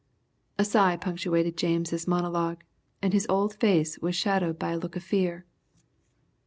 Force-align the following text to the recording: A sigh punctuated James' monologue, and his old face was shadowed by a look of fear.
A 0.57 0.65
sigh 0.65 0.97
punctuated 0.97 1.55
James' 1.55 2.07
monologue, 2.07 2.63
and 3.03 3.13
his 3.13 3.27
old 3.29 3.53
face 3.53 3.99
was 3.99 4.15
shadowed 4.15 4.57
by 4.57 4.71
a 4.71 4.77
look 4.79 4.95
of 4.95 5.03
fear. 5.03 5.45